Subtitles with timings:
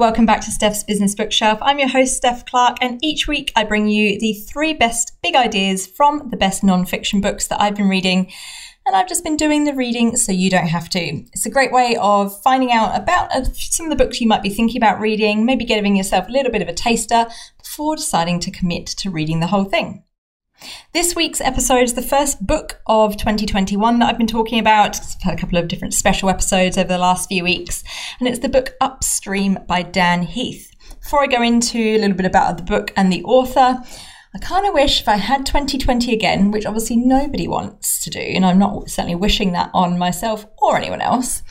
[0.00, 1.58] Welcome back to Steph's Business Bookshelf.
[1.60, 5.34] I'm your host, Steph Clark, and each week I bring you the three best big
[5.34, 8.32] ideas from the best non-fiction books that I've been reading.
[8.86, 11.00] And I've just been doing the reading so you don't have to.
[11.34, 14.42] It's a great way of finding out about uh, some of the books you might
[14.42, 17.26] be thinking about reading, maybe giving yourself a little bit of a taster
[17.62, 20.02] before deciding to commit to reading the whole thing.
[20.92, 24.98] This week's episode is the first book of 2021 that I've been talking about.
[24.98, 27.82] I've had a couple of different special episodes over the last few weeks,
[28.18, 30.70] and it's the book Upstream by Dan Heath.
[31.02, 33.82] Before I go into a little bit about the book and the author,
[34.34, 38.20] I kind of wish if I had 2020 again, which obviously nobody wants to do,
[38.20, 41.42] and I'm not certainly wishing that on myself or anyone else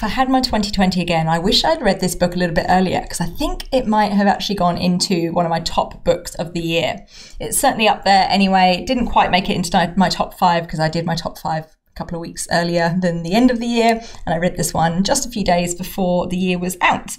[0.00, 2.64] if I had my 2020 again, I wish I'd read this book a little bit
[2.70, 6.34] earlier because I think it might have actually gone into one of my top books
[6.36, 7.06] of the year.
[7.38, 8.78] It's certainly up there anyway.
[8.80, 11.64] It didn't quite make it into my top five because I did my top five
[11.64, 14.72] a couple of weeks earlier than the end of the year, and I read this
[14.72, 17.18] one just a few days before the year was out.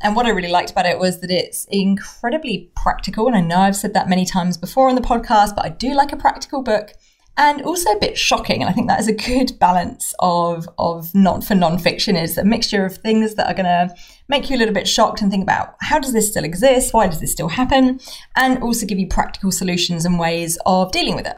[0.00, 3.26] And what I really liked about it was that it's incredibly practical.
[3.26, 5.94] And I know I've said that many times before on the podcast, but I do
[5.94, 6.92] like a practical book
[7.36, 8.60] and also a bit shocking.
[8.62, 12.44] And I think that is a good balance of of not for non-fiction is a
[12.44, 13.94] mixture of things that are going to
[14.28, 16.94] make you a little bit shocked and think about how does this still exist?
[16.94, 18.00] Why does this still happen?
[18.36, 21.36] And also give you practical solutions and ways of dealing with it.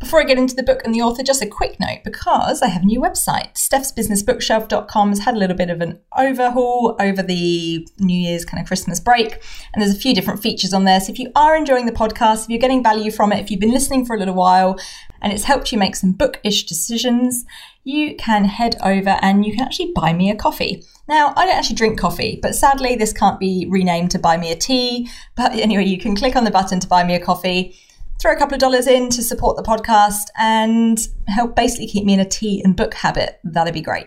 [0.00, 2.68] Before I get into the book and the author, just a quick note because I
[2.68, 3.54] have a new website.
[3.54, 8.66] Steph'sBusinessBookshelf.com has had a little bit of an overhaul over the New Year's kind of
[8.66, 9.40] Christmas break,
[9.72, 11.00] and there's a few different features on there.
[11.00, 13.60] So if you are enjoying the podcast, if you're getting value from it, if you've
[13.60, 14.78] been listening for a little while
[15.24, 17.44] and it's helped you make some bookish decisions,
[17.82, 20.84] you can head over and you can actually buy me a coffee.
[21.08, 24.52] Now, I don't actually drink coffee, but sadly, this can't be renamed to buy me
[24.52, 25.08] a tea.
[25.34, 27.74] But anyway, you can click on the button to buy me a coffee
[28.20, 32.14] throw a couple of dollars in to support the podcast and help basically keep me
[32.14, 34.06] in a tea and book habit, that'd be great.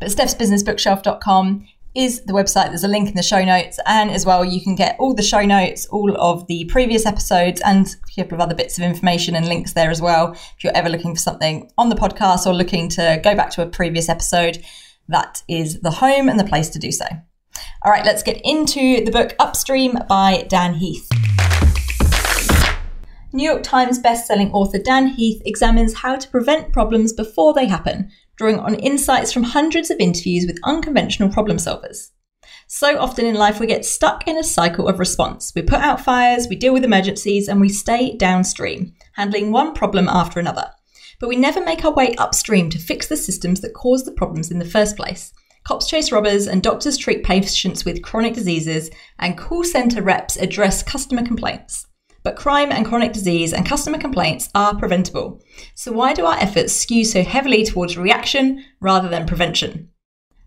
[0.00, 2.68] But stephsbusinessbookshelf.com is the website.
[2.68, 3.78] There's a link in the show notes.
[3.86, 7.60] And as well, you can get all the show notes, all of the previous episodes,
[7.64, 10.32] and a couple of other bits of information and links there as well.
[10.32, 13.62] If you're ever looking for something on the podcast or looking to go back to
[13.62, 14.62] a previous episode,
[15.08, 17.06] that is the home and the place to do so.
[17.84, 21.08] All right, let's get into the book Upstream by Dan Heath.
[23.32, 28.10] New York Times bestselling author Dan Heath examines how to prevent problems before they happen,
[28.36, 32.10] drawing on insights from hundreds of interviews with unconventional problem solvers.
[32.66, 35.52] So often in life, we get stuck in a cycle of response.
[35.54, 40.08] We put out fires, we deal with emergencies, and we stay downstream, handling one problem
[40.08, 40.70] after another.
[41.20, 44.50] But we never make our way upstream to fix the systems that cause the problems
[44.50, 45.32] in the first place.
[45.64, 50.82] Cops chase robbers, and doctors treat patients with chronic diseases, and call centre reps address
[50.82, 51.86] customer complaints.
[52.24, 55.42] But crime and chronic disease and customer complaints are preventable.
[55.74, 59.90] So why do our efforts skew so heavily towards reaction rather than prevention?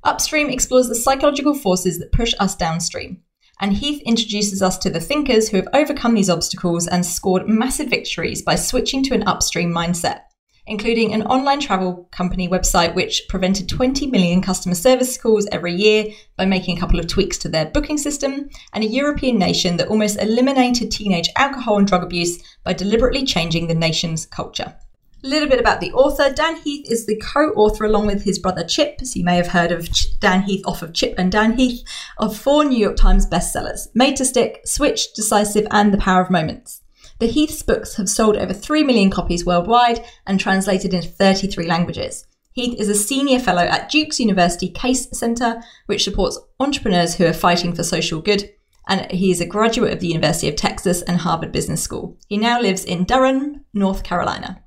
[0.04, 3.22] Upstream explores the psychological forces that push us downstream.
[3.60, 7.90] And Heath introduces us to the thinkers who have overcome these obstacles and scored massive
[7.90, 10.22] victories by switching to an upstream mindset
[10.68, 16.06] including an online travel company website which prevented 20 million customer service calls every year
[16.36, 19.88] by making a couple of tweaks to their booking system, and a European nation that
[19.88, 24.76] almost eliminated teenage alcohol and drug abuse by deliberately changing the nation's culture.
[25.24, 26.32] A little bit about the author.
[26.32, 29.48] Dan Heath is the co author, along with his brother Chip, as you may have
[29.48, 29.90] heard of
[30.20, 31.84] Dan Heath off of Chip and Dan Heath,
[32.20, 36.30] of four New York Times bestsellers Made to Stick, Switch, Decisive, and The Power of
[36.30, 36.84] Moments.
[37.20, 42.26] The Heath's books have sold over 3 million copies worldwide and translated into 33 languages.
[42.54, 47.34] Heath is a senior fellow at Duke's University Case Center, which supports entrepreneurs who are
[47.34, 48.50] fighting for social good.
[48.88, 52.18] And he is a graduate of the University of Texas and Harvard Business School.
[52.28, 54.64] He now lives in Durham, North Carolina.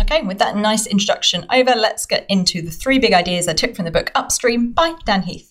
[0.00, 3.74] Okay, with that nice introduction over, let's get into the three big ideas I took
[3.74, 5.47] from the book Upstream by Dan Heath.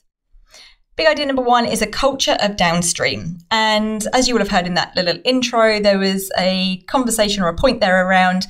[0.97, 3.37] Big idea number one is a culture of downstream.
[3.51, 7.49] And as you will have heard in that little intro, there was a conversation or
[7.49, 8.47] a point there around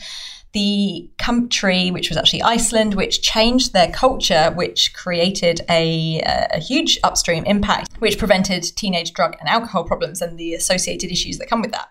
[0.54, 6.22] the country, which was actually Iceland, which changed their culture, which created a,
[6.54, 11.40] a, huge upstream impact, which prevented teenage drug and alcohol problems and the associated issues
[11.40, 11.90] that come with that.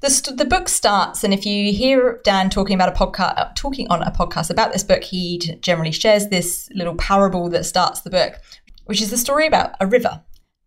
[0.00, 3.50] The, st- the book starts, and if you hear Dan talking about a podcast, uh,
[3.54, 8.00] talking on a podcast about this book, he generally shares this little parable that starts
[8.00, 8.40] the book,
[8.86, 10.22] which is the story about a river.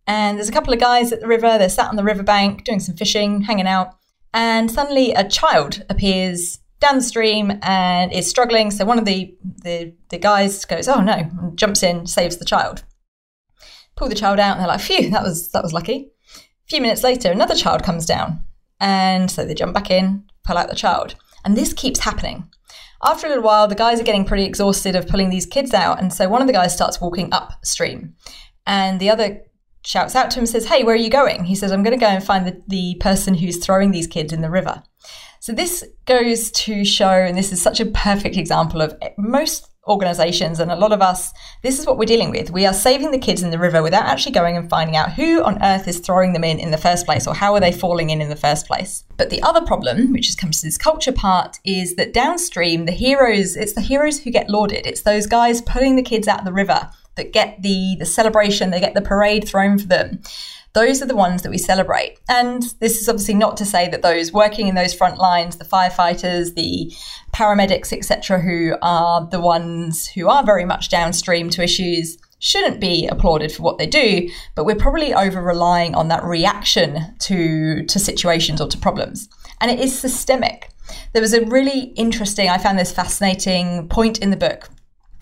[0.06, 2.80] And there's a couple of guys at the river, they're sat on the riverbank doing
[2.80, 3.96] some fishing, hanging out,
[4.32, 8.70] and suddenly a child appears down the stream and is struggling.
[8.70, 12.44] So one of the, the, the guys goes, Oh no, and jumps in, saves the
[12.44, 12.84] child.
[13.96, 16.10] Pull the child out, and they're like, Phew, that was that was lucky.
[16.36, 18.44] A few minutes later, another child comes down.
[18.80, 21.16] And so they jump back in, pull out the child.
[21.44, 22.48] And this keeps happening.
[23.02, 26.00] After a little while, the guys are getting pretty exhausted of pulling these kids out.
[26.00, 28.14] And so one of the guys starts walking upstream.
[28.66, 29.42] And the other
[29.84, 31.44] shouts out to him and says, Hey, where are you going?
[31.44, 34.32] He says, I'm going to go and find the, the person who's throwing these kids
[34.32, 34.82] in the river.
[35.42, 40.60] So this goes to show, and this is such a perfect example of most organizations
[40.60, 41.32] and a lot of us,
[41.62, 42.50] this is what we're dealing with.
[42.50, 45.42] We are saving the kids in the river without actually going and finding out who
[45.42, 48.10] on earth is throwing them in in the first place or how are they falling
[48.10, 49.04] in in the first place.
[49.16, 53.56] But the other problem, which comes to this culture part, is that downstream, the heroes,
[53.56, 54.86] it's the heroes who get lauded.
[54.86, 58.70] It's those guys pulling the kids out of the river that get the, the celebration,
[58.70, 60.20] they get the parade thrown for them
[60.72, 62.18] those are the ones that we celebrate.
[62.28, 65.64] And this is obviously not to say that those working in those front lines, the
[65.64, 66.92] firefighters, the
[67.34, 73.06] paramedics, etc., who are the ones who are very much downstream to issues, shouldn't be
[73.06, 77.98] applauded for what they do, but we're probably over relying on that reaction to, to
[77.98, 79.28] situations or to problems.
[79.60, 80.70] And it is systemic.
[81.12, 84.70] There was a really interesting, I found this fascinating point in the book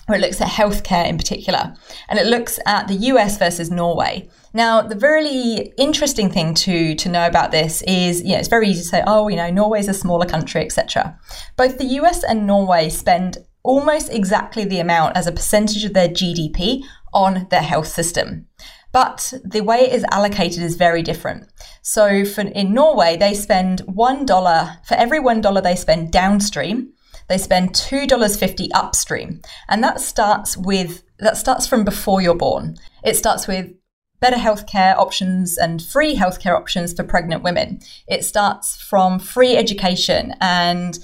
[0.07, 1.75] where it looks at healthcare in particular,
[2.09, 4.29] and it looks at the US versus Norway.
[4.55, 8.69] Now, the really interesting thing to to know about this is, you know, it's very
[8.69, 11.19] easy to say, oh, you know, Norway's a smaller country, etc.
[11.57, 16.09] Both the US and Norway spend almost exactly the amount as a percentage of their
[16.09, 18.47] GDP on their health system.
[18.93, 21.49] But the way it is allocated is very different.
[21.83, 26.93] So for, in Norway, they spend $1 for every $1 they spend downstream,
[27.29, 29.43] they spend $2.50 upstream.
[29.69, 32.77] And that starts with that starts from before you're born.
[33.05, 33.73] It starts with
[34.21, 37.81] better healthcare options and free healthcare options for pregnant women.
[38.07, 40.99] It starts from free education and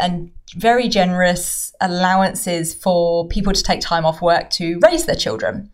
[0.00, 5.70] and very generous allowances for people to take time off work to raise their children.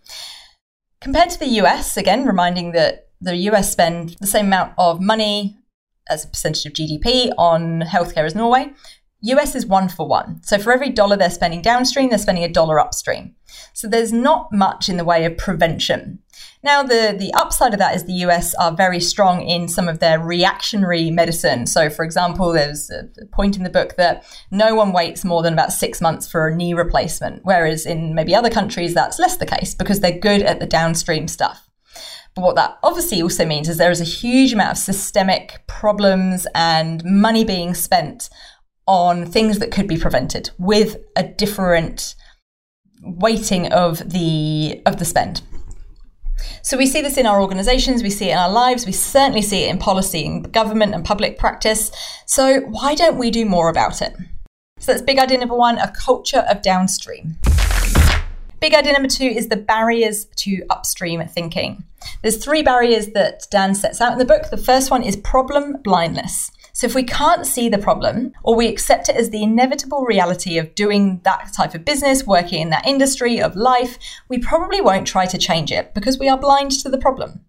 [1.00, 5.56] Compared to the US, again, reminding that the US spend the same amount of money
[6.08, 8.72] as a percentage of GDP on healthcare as Norway.
[9.22, 10.40] US is one for one.
[10.42, 13.34] So for every dollar they're spending downstream, they're spending a dollar upstream.
[13.72, 16.20] So there's not much in the way of prevention.
[16.62, 19.98] Now, the, the upside of that is the US are very strong in some of
[19.98, 21.66] their reactionary medicine.
[21.66, 25.52] So, for example, there's a point in the book that no one waits more than
[25.52, 29.46] about six months for a knee replacement, whereas in maybe other countries that's less the
[29.46, 31.66] case because they're good at the downstream stuff.
[32.34, 36.46] But what that obviously also means is there is a huge amount of systemic problems
[36.54, 38.30] and money being spent
[38.86, 42.14] on things that could be prevented with a different
[43.02, 45.42] weighting of the of the spend.
[46.62, 49.42] So we see this in our organizations, we see it in our lives, we certainly
[49.42, 51.90] see it in policy and government and public practice.
[52.26, 54.14] So why don't we do more about it?
[54.78, 57.36] So that's big idea number one, a culture of downstream.
[58.60, 61.84] Big idea number two is the barriers to upstream thinking.
[62.22, 64.50] There's three barriers that Dan sets out in the book.
[64.50, 66.50] The first one is problem blindness.
[66.80, 70.56] So if we can't see the problem or we accept it as the inevitable reality
[70.56, 73.98] of doing that type of business, working in that industry of life,
[74.30, 77.44] we probably won't try to change it because we are blind to the problem.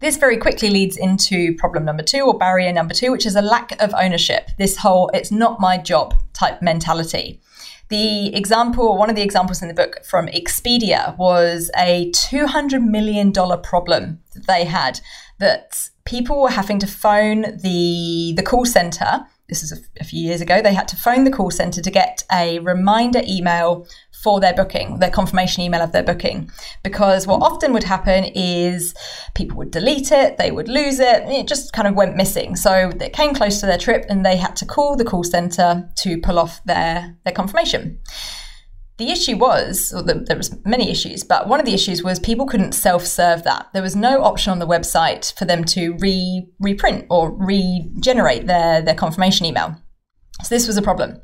[0.00, 3.40] This very quickly leads into problem number two or barrier number two, which is a
[3.40, 4.50] lack of ownership.
[4.58, 7.40] This whole it's not my job type mentality.
[7.88, 13.32] The example, one of the examples in the book from Expedia was a $200 million
[13.32, 15.00] problem that they had
[15.38, 19.26] that people were having to phone the the call center.
[19.48, 20.60] This is a, few years ago.
[20.60, 23.86] They had to phone the call center to get a reminder email
[24.20, 26.50] for their booking, their confirmation email of their booking.
[26.82, 28.92] Because what often would happen is
[29.34, 32.56] people would delete it, they would lose it, it just kind of went missing.
[32.56, 35.88] So it came close to their trip and they had to call the call center
[35.98, 38.00] to pull off their, their confirmation.
[38.98, 42.18] The issue was, or the, there was many issues, but one of the issues was
[42.18, 43.68] people couldn't self-serve that.
[43.74, 48.80] There was no option on the website for them to re reprint or regenerate their
[48.80, 49.76] their confirmation email.
[50.42, 51.20] So this was a problem.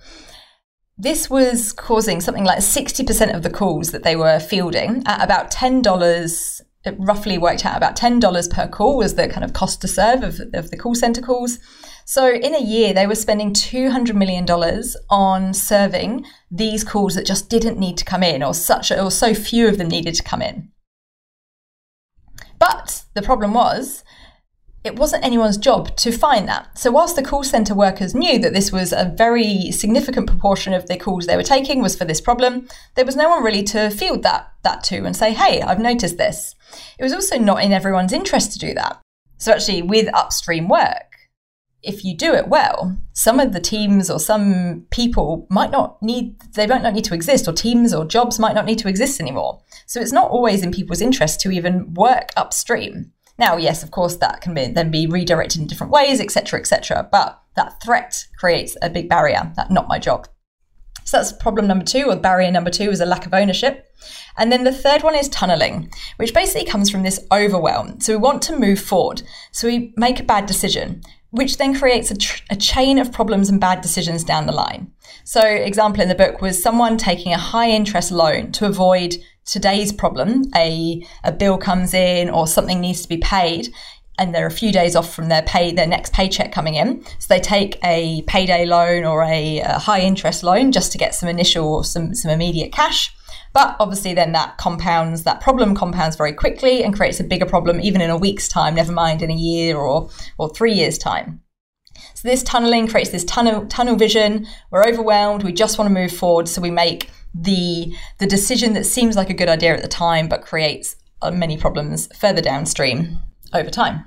[0.98, 5.50] This was causing something like 60% of the calls that they were fielding at about
[5.50, 6.60] $10.
[6.84, 10.22] It roughly worked out about $10 per call was the kind of cost to serve
[10.22, 11.58] of, of the call center calls.
[12.04, 14.46] So in a year, they were spending $200 million
[15.10, 19.34] on serving these calls that just didn't need to come in, or such, or so
[19.34, 20.70] few of them needed to come in.
[22.58, 24.04] But the problem was,
[24.84, 26.76] it wasn't anyone's job to find that.
[26.76, 30.86] So, whilst the call centre workers knew that this was a very significant proportion of
[30.86, 33.90] the calls they were taking was for this problem, there was no one really to
[33.90, 36.56] field that, that to and say, hey, I've noticed this.
[36.98, 39.00] It was also not in everyone's interest to do that.
[39.38, 41.11] So, actually, with upstream work,
[41.82, 46.40] if you do it well, some of the teams or some people might not need,
[46.54, 49.20] they might not need to exist, or teams or jobs might not need to exist
[49.20, 49.60] anymore.
[49.86, 53.12] So it's not always in people's interest to even work upstream.
[53.38, 57.08] Now, yes, of course, that can be, then be redirected in different ways, etc., etc.
[57.10, 59.52] But that threat creates a big barrier.
[59.56, 60.28] That not my job.
[61.04, 63.86] So that's problem number two, or barrier number two is a lack of ownership.
[64.38, 68.00] And then the third one is tunneling, which basically comes from this overwhelm.
[68.00, 69.22] So we want to move forward.
[69.50, 73.48] So we make a bad decision, which then creates a, tr- a, chain of problems
[73.48, 74.92] and bad decisions down the line.
[75.24, 79.92] So, example in the book was someone taking a high interest loan to avoid today's
[79.92, 80.44] problem.
[80.54, 83.68] A, a bill comes in or something needs to be paid
[84.18, 87.02] and they're a few days off from their pay, their next paycheck coming in.
[87.18, 91.14] So they take a payday loan or a, a high interest loan just to get
[91.14, 93.14] some initial, some, some immediate cash.
[93.54, 97.80] But obviously, then that compounds, that problem compounds very quickly and creates a bigger problem
[97.80, 101.42] even in a week's time, never mind in a year or, or three years' time.
[102.14, 104.46] So this tunneling creates this tunnel, tunnel vision.
[104.70, 105.42] We're overwhelmed.
[105.42, 106.48] We just want to move forward.
[106.48, 110.28] So we make the, the decision that seems like a good idea at the time,
[110.28, 113.18] but creates uh, many problems further downstream
[113.54, 114.04] over time.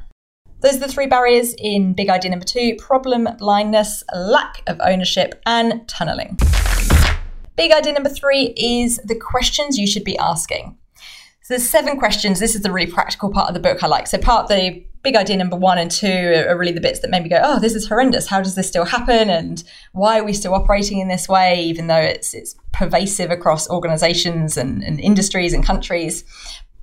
[0.61, 5.41] Those are the three barriers in big idea number two problem, blindness, lack of ownership,
[5.45, 6.39] and tunneling.
[7.55, 10.77] Big idea number three is the questions you should be asking.
[11.43, 12.39] So there's seven questions.
[12.39, 14.07] This is the really practical part of the book I like.
[14.07, 17.21] So part the big idea number one and two are really the bits that made
[17.21, 18.27] me go, oh, this is horrendous.
[18.27, 19.29] How does this still happen?
[19.29, 23.69] And why are we still operating in this way, even though it's it's pervasive across
[23.69, 26.23] organizations and, and industries and countries?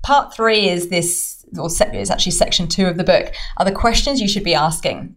[0.05, 4.21] Part three is this, or it's actually section two of the book, are the questions
[4.21, 5.17] you should be asking.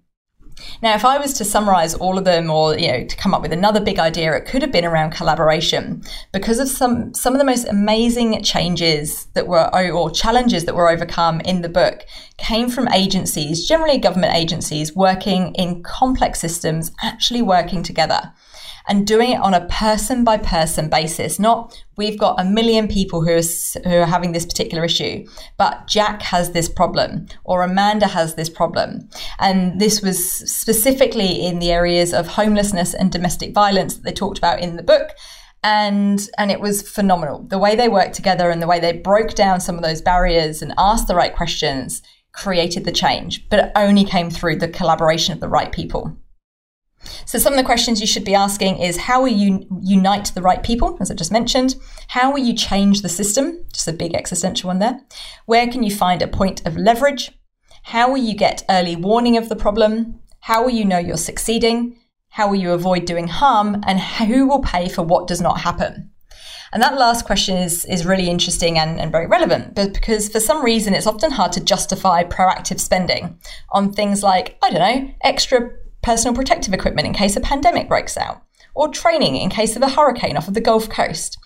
[0.81, 3.41] Now, if I was to summarize all of them or, you know, to come up
[3.41, 6.01] with another big idea, it could have been around collaboration
[6.31, 10.89] because of some, some of the most amazing changes that were, or challenges that were
[10.89, 12.05] overcome in the book
[12.37, 18.33] came from agencies, generally government agencies, working in complex systems, actually working together
[18.87, 21.39] and doing it on a person by person basis.
[21.39, 25.25] Not we've got a million people who are, who are having this particular issue,
[25.57, 29.09] but Jack has this problem or Amanda has this problem.
[29.39, 34.37] And this was specifically in the areas of homelessness and domestic violence that they talked
[34.37, 35.11] about in the book
[35.65, 39.33] and and it was phenomenal the way they worked together and the way they broke
[39.33, 43.71] down some of those barriers and asked the right questions created the change but it
[43.75, 46.15] only came through the collaboration of the right people
[47.25, 50.41] so some of the questions you should be asking is how will you unite the
[50.41, 51.75] right people, as I just mentioned?
[52.09, 53.65] How will you change the system?
[53.73, 54.99] Just a big existential one there.
[55.45, 57.31] Where can you find a point of leverage?
[57.83, 60.19] How will you get early warning of the problem?
[60.39, 61.97] How will you know you're succeeding?
[62.29, 63.81] How will you avoid doing harm?
[63.85, 66.11] And who will pay for what does not happen?
[66.73, 70.41] And that last question is, is really interesting and, and very relevant, but because for
[70.41, 73.39] some reason it's often hard to justify proactive spending
[73.71, 75.71] on things like, I don't know, extra
[76.05, 78.43] personal protective equipment in case a pandemic breaks out,
[78.75, 81.37] or training in case of a hurricane off of the Gulf Coast.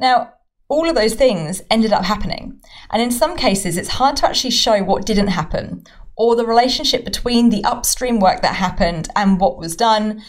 [0.00, 0.32] Now,
[0.68, 2.58] all of those things ended up happening.
[2.90, 5.84] And in some cases, it's hard to actually show what didn't happen
[6.16, 10.22] or the relationship between the upstream work that happened and what was done,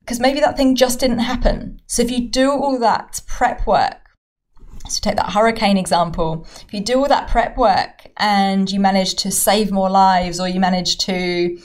[0.00, 1.80] because maybe that thing just didn't happen.
[1.86, 3.98] So if you do all that prep work,
[4.88, 9.14] so take that hurricane example, if you do all that prep work and you manage
[9.14, 11.56] to save more lives or you manage to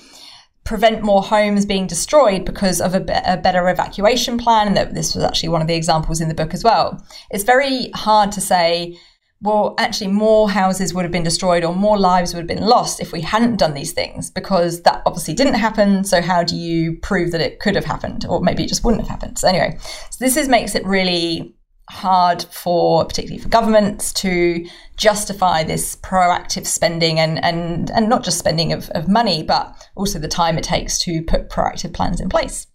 [0.67, 4.67] prevent more homes being destroyed because of a, a, better evacuation plan.
[4.67, 7.01] And that this was actually one of the examples in the book as well.
[7.31, 9.00] It's very hard to say,
[9.41, 13.00] well, actually, more houses would have been destroyed or more lives would have been lost
[13.00, 16.03] if we hadn't done these things because that obviously didn't happen.
[16.03, 19.03] So, how do you prove that it could have happened or maybe it just wouldn't
[19.03, 19.38] have happened?
[19.38, 21.55] So, anyway, so this is makes it really
[21.89, 24.67] hard for particularly for governments to
[24.98, 30.20] justify this proactive spending and and and not just spending of, of money but also
[30.20, 32.67] the time it takes to put proactive plans in place.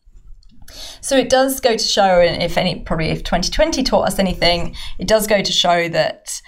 [1.02, 4.74] So it does go to show and if any probably if 2020 taught us anything
[4.98, 6.40] it does go to show that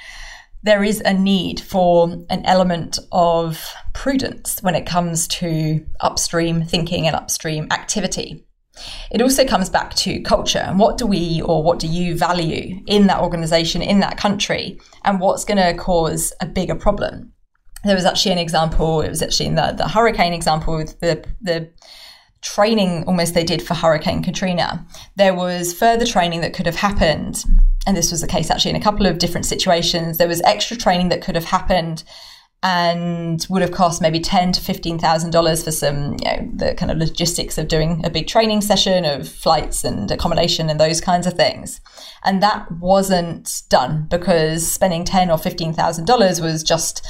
[0.63, 7.07] there is a need for an element of prudence when it comes to upstream thinking
[7.07, 8.47] and upstream activity
[9.11, 12.83] it also comes back to culture and what do we or what do you value
[12.87, 17.33] in that organization, in that country, and what's going to cause a bigger problem.
[17.85, 21.25] There was actually an example, it was actually in the, the hurricane example with the,
[21.43, 21.71] the
[22.41, 24.87] training almost they did for Hurricane Katrina.
[25.17, 27.43] There was further training that could have happened.
[27.87, 30.19] And this was the case actually in a couple of different situations.
[30.19, 32.05] There was extra training that could have happened
[32.65, 36.75] and would have cost maybe ten to fifteen thousand dollars for some, you know, the
[36.75, 40.99] kind of logistics of doing a big training session of flights and accommodation and those
[40.99, 41.83] kinds of things.
[42.25, 47.07] And that wasn't done because spending ten or fifteen thousand dollars was just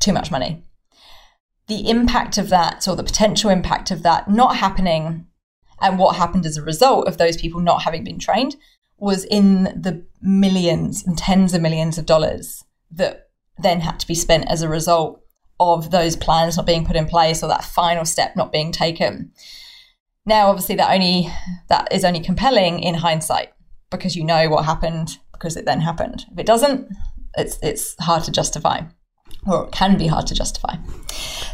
[0.00, 0.64] too much money.
[1.68, 5.28] The impact of that, or the potential impact of that not happening,
[5.80, 8.56] and what happened as a result of those people not having been trained,
[8.98, 13.21] was in the millions and tens of millions of dollars that
[13.58, 15.22] then had to be spent as a result
[15.60, 19.32] of those plans not being put in place or that final step not being taken.
[20.24, 21.28] Now, obviously, that only
[21.68, 23.52] that is only compelling in hindsight
[23.90, 26.24] because you know what happened because it then happened.
[26.32, 26.88] If it doesn't,
[27.36, 28.82] it's it's hard to justify,
[29.46, 30.76] or it can be hard to justify.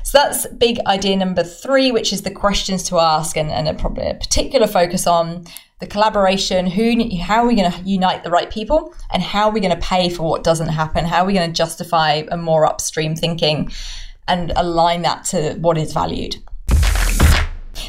[0.05, 3.75] So that's big idea number three, which is the questions to ask, and, and a,
[3.75, 5.47] probably a particular focus on
[5.81, 6.67] the collaboration.
[6.67, 9.75] Who, how are we going to unite the right people, and how are we going
[9.75, 11.05] to pay for what doesn't happen?
[11.05, 13.71] How are we going to justify a more upstream thinking,
[14.27, 16.37] and align that to what is valued?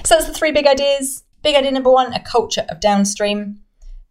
[0.05, 1.24] So that's the three big ideas.
[1.41, 3.60] Big idea number one, a culture of downstream.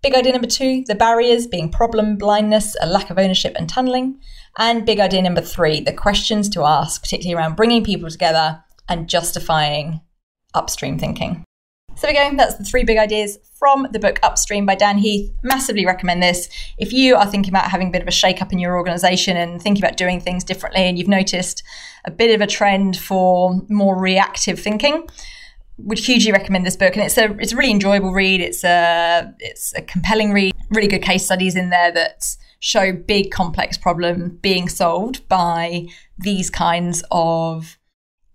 [0.03, 4.21] Big idea number two, the barriers being problem blindness, a lack of ownership and tunneling.
[4.57, 9.09] And big idea number three, the questions to ask, particularly around bringing people together and
[9.09, 10.01] justifying
[10.55, 11.45] upstream thinking.
[11.99, 12.31] So we go.
[12.37, 15.33] That's the three big ideas from the book Upstream by Dan Heath.
[15.43, 16.49] Massively recommend this.
[16.79, 19.37] If you are thinking about having a bit of a shake up in your organization
[19.37, 21.65] and thinking about doing things differently, and you've noticed
[22.05, 25.09] a bit of a trend for more reactive thinking,
[25.79, 28.41] would hugely recommend this book, and it's a it's a really enjoyable read.
[28.41, 30.55] It's a it's a compelling read.
[30.71, 35.87] Really good case studies in there that show big complex problems being solved by
[36.17, 37.78] these kinds of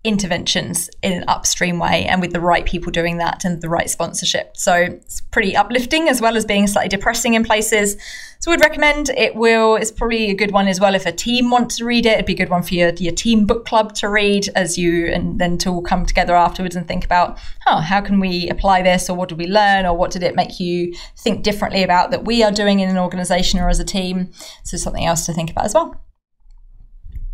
[0.03, 3.89] interventions in an upstream way and with the right people doing that and the right
[3.89, 4.57] sponsorship.
[4.57, 7.95] So it's pretty uplifting as well as being slightly depressing in places.
[8.39, 11.13] So I would recommend it will it's probably a good one as well if a
[11.13, 12.15] team wants to read it.
[12.15, 15.07] It'd be a good one for your, your team book club to read as you
[15.07, 18.81] and then to all come together afterwards and think about, oh, how can we apply
[18.81, 22.11] this or what did we learn or what did it make you think differently about
[22.11, 24.31] that we are doing in an organization or as a team.
[24.63, 26.03] So something else to think about as well.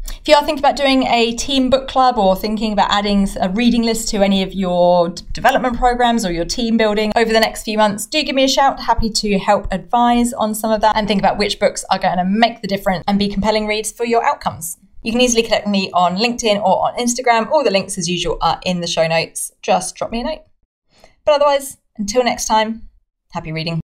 [0.10, 3.50] If you are thinking about doing a team book club or thinking about adding a
[3.50, 7.64] reading list to any of your development programs or your team building over the next
[7.64, 8.80] few months, do give me a shout.
[8.80, 12.18] Happy to help advise on some of that and think about which books are going
[12.18, 14.78] to make the difference and be compelling reads for your outcomes.
[15.04, 17.50] You can easily connect me on LinkedIn or on Instagram.
[17.52, 19.52] All the links, as usual, are in the show notes.
[19.62, 20.42] Just drop me a note.
[21.24, 22.90] But otherwise, until next time,
[23.32, 23.78] happy reading.